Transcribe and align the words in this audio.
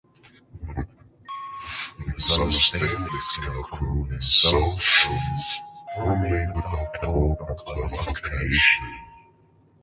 Misunderstandings 2.07 3.27
can 3.35 3.57
occur 3.59 3.85
when 3.85 4.13
assumptions 4.15 5.45
are 5.97 6.15
made 6.17 6.47
without 6.55 6.91
proper 6.95 7.53
clarification. 7.53 8.95